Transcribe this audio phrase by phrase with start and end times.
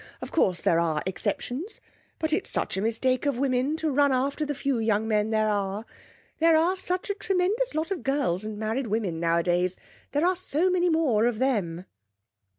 [0.19, 1.79] Of course, there are exceptions.
[2.17, 5.47] But it's such a mistake of women to run after the few young men there
[5.47, 5.85] are.
[6.39, 9.77] There are such a tremendous lot of girls and married women nowadays,
[10.13, 11.85] there are so many more of them.'